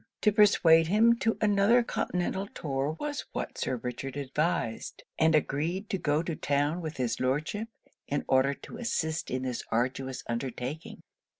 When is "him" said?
0.87-1.15